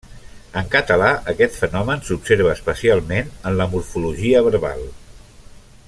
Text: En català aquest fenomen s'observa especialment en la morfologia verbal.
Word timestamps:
En 0.61 0.69
català 0.75 1.09
aquest 1.33 1.57
fenomen 1.59 2.01
s'observa 2.07 2.55
especialment 2.55 3.31
en 3.51 3.55
la 3.61 3.69
morfologia 3.75 4.43
verbal. 4.49 4.83